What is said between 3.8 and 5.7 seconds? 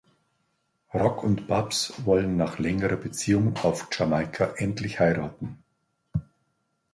Jamaika endlich heiraten.